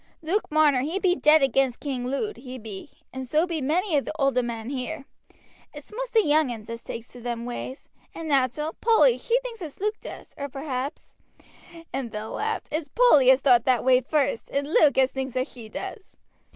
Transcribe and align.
"Luke 0.23 0.49
Marner 0.49 0.81
he 0.81 0.97
be 0.97 1.13
dead 1.15 1.43
against 1.43 1.79
King 1.79 2.05
Lud, 2.05 2.37
he 2.37 2.57
be, 2.57 2.89
and 3.13 3.27
so 3.27 3.45
be 3.45 3.61
many 3.61 3.95
of 3.95 4.03
the 4.03 4.13
older 4.17 4.41
men 4.41 4.71
here; 4.71 5.05
it's 5.75 5.93
most 5.95 6.15
the 6.15 6.23
young 6.25 6.49
uns 6.51 6.71
as 6.71 6.83
takes 6.83 7.09
to 7.09 7.21
them 7.21 7.45
ways; 7.45 7.87
and 8.15 8.27
nateral, 8.27 8.73
Polly 8.81 9.15
she 9.15 9.39
thinks 9.41 9.61
as 9.61 9.79
Luke 9.79 9.99
does, 10.01 10.33
or 10.39 10.49
perhaps," 10.49 11.13
and 11.93 12.09
Bill 12.09 12.31
laughed, 12.31 12.69
"it's 12.71 12.87
Polly 12.89 13.29
as 13.29 13.41
thowt 13.43 13.65
that 13.65 13.83
way 13.83 14.01
first, 14.01 14.49
and 14.49 14.67
Luke 14.73 14.97
as 14.97 15.11
thinks 15.11 15.35
as 15.35 15.47
she 15.51 15.69
does. 15.69 16.17